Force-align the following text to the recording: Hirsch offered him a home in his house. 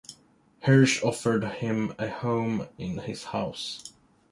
Hirsch 0.61 1.03
offered 1.03 1.43
him 1.43 1.93
a 1.99 2.09
home 2.09 2.67
in 2.79 2.97
his 2.97 3.25
house. 3.25 3.93